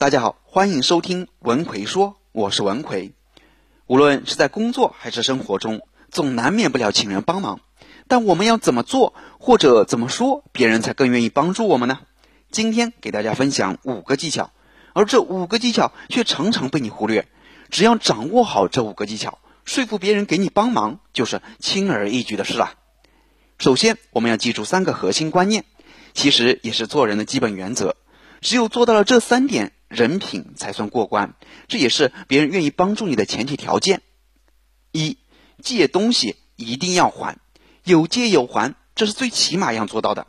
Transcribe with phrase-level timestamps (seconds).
[0.00, 3.12] 大家好，欢迎收听文奎说，我是文奎。
[3.86, 7.60] 无论是在工作还是生活中，总难免不了请人帮忙。
[8.08, 11.98] 但我们要怎么做或者怎么说，别人才更愿意帮助我们呢？
[12.50, 14.52] 今天给大家分享五个技巧，
[14.94, 17.28] 而这五个技巧却常常被你忽略。
[17.68, 22.72] 只要掌握好这五个技巧，说服别人给你帮忙就是轻而易举的事了。
[23.58, 25.66] 首先，我们要记住三个核心观念，
[26.14, 27.96] 其实也是做人的基本原则。
[28.40, 29.72] 只有做到了这三点。
[29.90, 31.34] 人品才算过关，
[31.66, 34.02] 这也是别人愿意帮助你的前提条件。
[34.92, 35.18] 一
[35.60, 37.38] 借东西一定要还，
[37.82, 40.28] 有借有还，这是最起码要做到的。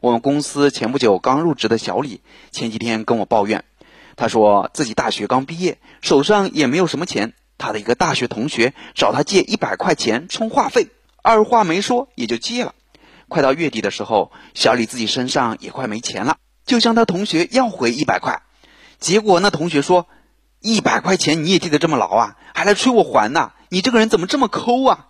[0.00, 3.64] 我们公司前不久刚入职的小李，前几天跟我抱怨，
[4.16, 10.88] 他说自己大学刚毕业，手上也没有什么钱，他的一个大学同学找他借一百块钱充话费，
[11.22, 12.74] 二话没说也就借了。
[13.28, 18.42] 快到月底的时候，小李自己身上也快没钱了，就向他同学要回一百块。
[19.06, 20.08] 结果那同学说
[20.58, 22.36] ：“一百块钱你也记得这么牢啊？
[22.52, 23.52] 还来催我还呢？
[23.68, 25.06] 你这个人怎么这么抠啊？”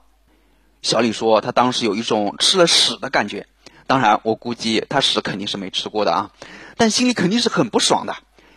[0.82, 3.46] 小李说：“他当时有一种吃了屎的感觉。
[3.86, 6.30] 当然，我估计他屎肯定是没吃过的啊，
[6.76, 8.16] 但心里肯定是很不爽的。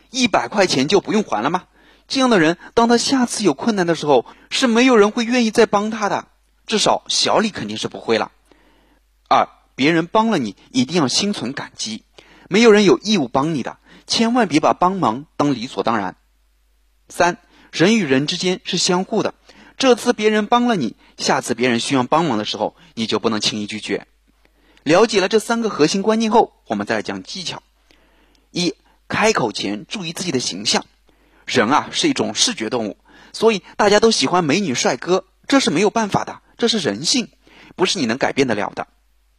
[0.09, 1.63] 一百块钱就不用还了吗？
[2.09, 6.27] 这样的人，当他下次有困难的时候，是没有人会愿意再帮他的。
[6.67, 8.33] 至少小李肯定是不会了。
[9.29, 12.03] 二，别人帮了你，一定要心存感激。
[12.49, 16.15] 没有人有义务帮你的。”千万别把帮忙当理所当然。
[17.09, 17.37] 三，
[17.71, 19.35] 人与人之间是相互的，
[19.77, 24.07] 这次别人帮了你，下次别人需要帮忙的时候，你就不能轻易拒绝。
[24.81, 27.61] 了解了这三个核心观念后，我们再来讲技巧。
[28.49, 28.73] 一，
[29.07, 30.85] 开口前注意自己的形象。
[31.45, 32.97] 人啊是一种视觉动物，
[33.31, 37.29] 所以大家都喜欢美女帅哥，这是没有办法的，这是人性，
[37.75, 38.87] 不是你能改变得了的。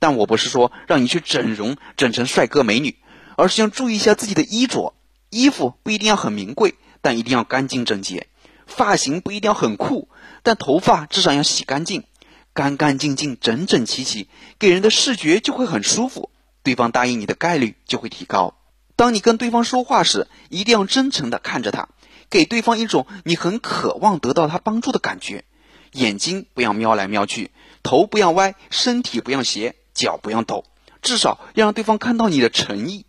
[0.00, 2.96] 但我不是说让你去整容，整成帅哥美女。
[3.36, 4.92] 而是要注意一下自己的衣着，
[5.30, 8.26] 衣服不一定要很名贵，但一定要干净整洁；
[8.66, 10.10] 发型不一定要很酷，
[10.42, 12.04] 但头发至少要洗干净，
[12.52, 14.28] 干干净净、整整齐齐，
[14.58, 16.28] 给人的视觉就会很舒服，
[16.62, 18.54] 对方答应你的概率就会提高。
[18.94, 21.88] 当你跟对方说话时，一定要真诚地看着他，
[22.28, 25.44] 给对方一种你很渴望得到他帮助的感觉。
[25.92, 30.64] 眼睛不要瞄来瞄去，头不要歪，身体不要斜，脚不要抖，
[31.02, 33.04] 至少要让对方看到你的诚意。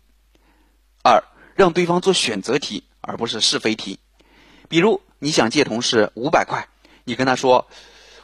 [1.02, 1.24] 二，
[1.56, 3.98] 让对方做选择题，而不是是非题。
[4.68, 6.68] 比如，你想借同事五百块，
[7.04, 7.66] 你跟他说：“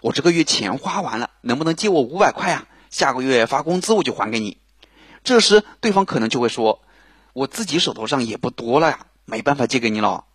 [0.02, 2.66] 我这个月钱花完了，能不能借我五百块啊？
[2.90, 4.58] 下个月发工资我就还给你。”
[5.24, 6.82] 这时，对方可能就会说
[7.32, 10.26] ：“我自己手头上也不多了呀，没办法借给你了。”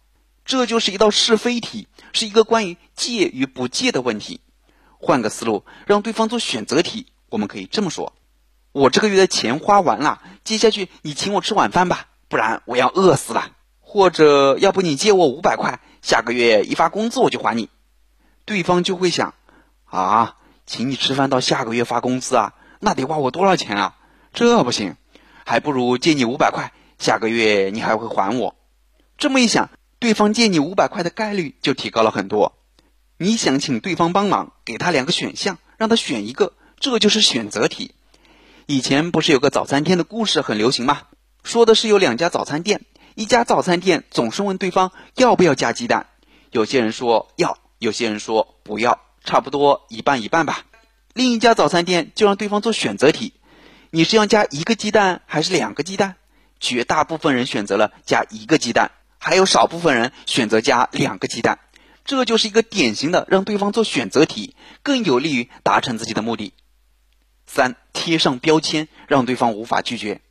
[0.43, 4.41] 这就是一道是非题，是一个关于借与不借的问题。
[4.97, 8.13] 换个思路，让对方做选择题，我们可以这么说
[8.73, 17.69] ：“我这个月的钱花完了，接下去你请我吃晚饭吧。”不然我要饿死了，或者要不你借我五百块，下个月一发工资我就还你。
[18.43, 19.35] 对方就会想，
[19.85, 23.95] 啊，请你吃饭到下个月发工资啊，那得花我多少钱啊？
[24.33, 24.95] 这不行，
[25.45, 28.55] 还不如借你五百块，下个月你还会还我。
[29.19, 29.69] 这么一想，
[29.99, 32.57] 对方借你五百块的概率就提高了很多。
[33.17, 37.93] 你想请对方帮忙，给他两个选项，让他选一个，这就是选择题。
[38.65, 41.01] 以前不是有个早餐店的故事很流行吗？
[41.43, 46.07] 说的是有两家早餐店，一家早餐店总是问对方要不要加鸡蛋，
[46.49, 50.63] 有些人说要，有些人说不要，差不多一半一半吧。
[51.13, 53.33] 另一家早餐店就让对方做选择题，
[53.89, 56.15] 你是要加一个鸡蛋还是两个鸡蛋？
[56.61, 61.59] 绝大部分人选择了加一个鸡蛋，还有少部分人选择加两个鸡蛋。
[62.05, 66.53] 这就是一个典型的让对方做选择题，更有利于达成自己的目的。
[67.53, 70.21] 三，贴上标签，让对方无法拒绝。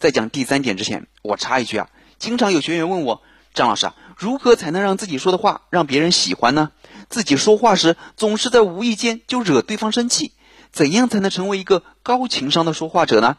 [0.00, 1.88] 在讲第三点之前，我插一句啊，
[2.18, 3.22] 经常有学员问我，
[3.54, 6.72] 张老师啊，如何才能让自己说的话让别人喜欢呢？
[7.08, 10.32] 自己说话时总是在无意间就惹对方生气，
[10.72, 13.36] 怎样才能成为一个高情商的说话者呢？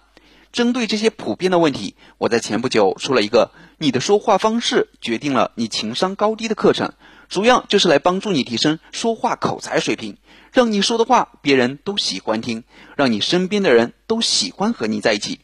[0.54, 6.94] 针对这些普遍的问题，我在前不久出了一个《你的说话方式决定了你情商高低》的课程，
[7.30, 10.18] 主要就是来帮助你提升说话口才水平，
[10.52, 12.64] 让你说的话别人都喜欢听，
[12.98, 15.40] 让你身边的人都喜欢和你在一起。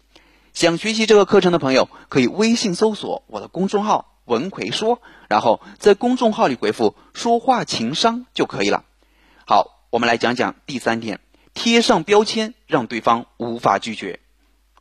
[0.54, 5.00] 想学习这个课程的朋友，可以微信搜索我的公众号“文奎说”，
[5.30, 8.84] 然后在公众号里回复“说话情商”就可以了。
[9.46, 11.20] 好，我们来讲讲第三点：
[11.54, 14.22] 贴上标签，让对方无法拒绝。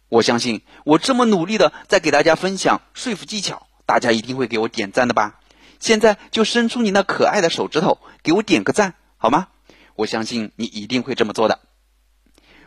[0.09, 5.41] 我相信，我这么努力的在给大家分享说服技巧，大家一定会给我点赞的吧？
[5.85, 9.49] 现在就伸出你那可爱的手指头，给我点个赞好吗？
[9.97, 11.61] 我相信你一定会这么做的。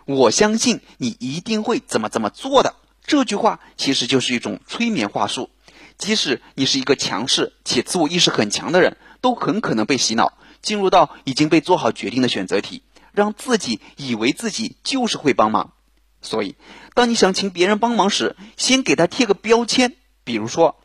[0.05, 2.75] 我相信你一定会怎么怎么做的。
[3.03, 5.49] 这句话其实就是一种催眠话术，
[5.97, 12.83] 即使你是一个强势且自我意识很强的人，都很可能被洗脑，进入到已经被做好决定的选择题，
[13.13, 15.73] 让自己以为自己就是会帮忙。
[16.21, 16.55] 所以，
[16.93, 20.79] 当你想请别人帮忙时，先给他贴个标签，比如说，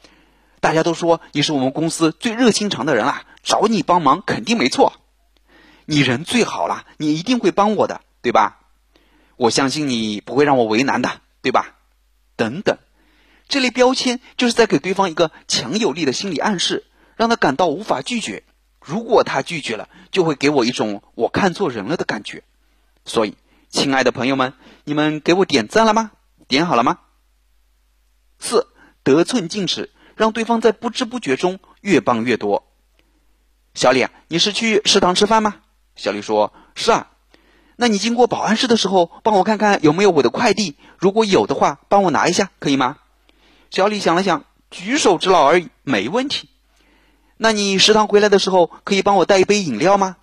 [0.62, 4.92] 大家都说你是我们公司最热心肠的人啦，找你帮忙肯定没错。
[5.86, 8.60] 你人最好了，你一定会帮我的，对吧？
[9.36, 11.74] 我相信你不会让我为难的，对吧？
[12.36, 12.78] 等等，
[13.48, 16.86] 这类标签就是在给对方一个强有力的心理暗示，
[17.16, 18.44] 让他感到无法拒绝。
[18.78, 22.44] 如果他拒绝了，就会给我一种我看错人了的感觉。
[23.04, 23.36] 所以，
[23.68, 24.54] 亲爱的朋友们，
[24.84, 26.12] 你们给我点赞了吗？
[26.46, 27.00] 点好了吗？
[28.38, 28.68] 四
[29.02, 32.64] 得寸进尺，让对方在不知不觉中越帮越多。
[33.74, 35.56] 小李，你是去食堂吃饭吗？
[35.96, 37.08] 小李说：“是啊。”
[37.76, 40.76] 那你经过保安室的时候，帮我看看有没有我的快递。
[40.98, 42.98] 如果有的话，帮我拿一下，可以吗？
[43.70, 46.48] 小李想了想，举手之劳而已，没问题。
[47.38, 50.16] 那你食堂回来的时候，可以帮我带一杯饮料吗？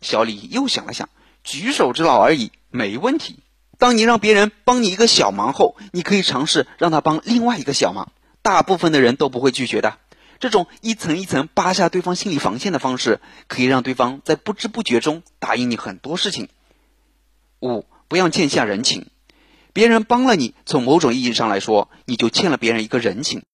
[0.00, 1.08] 小李又想了想，
[1.44, 3.38] 举手之劳而已，没问题。
[3.78, 8.10] 当你让别人帮你一个小忙后，你可以尝试让他帮另外一个小忙。
[8.44, 9.96] 大部分的人都不会拒绝的。
[10.38, 16.50] 这种一层一层扒下对方心理防线的方式，可以让对方在不知不觉中答应你很多事情。
[17.60, 19.06] 五，不要欠下人情。
[19.72, 23.44] 别人帮了你，从某种意义上来说，你就欠了别人一个人情。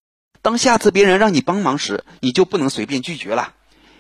[0.43, 3.55] 当下次别人让你帮忙时，你就不能随便拒绝了。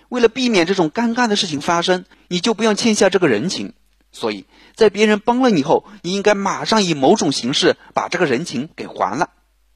[0.09, 3.75] 为了避免这种尴尬的事情发生，你就不要欠下这个人情。
[4.11, 4.45] 所以
[4.75, 9.31] 在别人帮了你后，你应该马上以某种形式把这个人情给还了，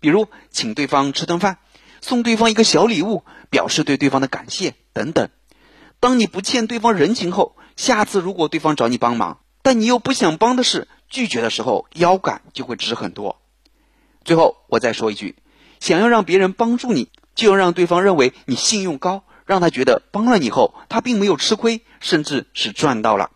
[0.04, 1.56] 比如请对方吃顿饭，
[2.02, 5.30] 送对方一个小礼物，表示对对方的感谢等等。
[5.98, 13.40] 当你不欠对方人情后，下次如果对方找你帮忙，但你又不想帮的事，拒绝的时候腰杆就会直很多。
[14.26, 15.36] 最后我再说一句，
[15.80, 23.30] 想要让别人帮助你，就要让对方认为你信用高，让他觉得帮了你后，他并没有吃亏，甚至是赚到了。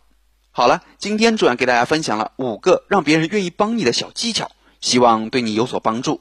[0.50, 4.50] 好了，今天主要给大家分享了五个让别人愿意帮你的小技巧，
[4.82, 6.20] 希望对你有所帮助。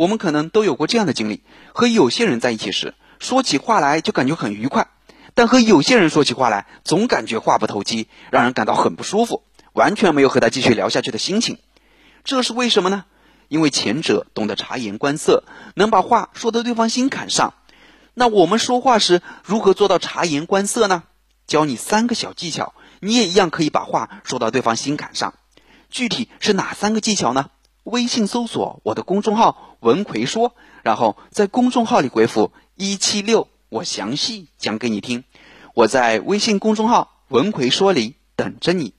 [0.00, 1.42] 我们可能都有过这样的经历：
[1.74, 4.88] 和有些人在一起时，说起话来就感觉很愉快。
[5.34, 9.42] 但和有些人说起话来，总感觉话不投机，让人感到很不舒服，
[9.74, 11.58] 完全没有和他继续聊下去的心情。
[12.24, 13.04] 这是为什么呢？
[13.48, 15.44] 因为前者懂得察言观色，
[15.74, 17.52] 能把话说到对方心坎上。
[18.14, 21.02] 那我们说话时如何做到察言观色呢？
[21.46, 25.34] 教你三个小技巧，你也一样可以把话说到对方心坎上。
[25.90, 27.50] 具体是哪三个技巧呢？
[27.90, 33.48] 微信搜索我的公众号“文奎说”，然后在公众号里回复“一七六”。
[33.68, 35.22] 我详细讲给你听，
[35.74, 38.94] 我在微信公众号“文奎说”里等着你。